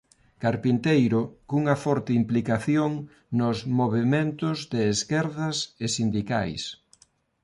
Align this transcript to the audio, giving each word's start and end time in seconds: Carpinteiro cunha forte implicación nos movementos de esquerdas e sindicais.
Carpinteiro 0.43 1.19
cunha 1.49 1.75
forte 1.83 2.11
implicación 2.21 2.91
nos 3.39 3.57
movementos 3.79 4.57
de 4.73 4.81
esquerdas 4.95 5.57
e 5.85 5.87
sindicais. 5.97 6.63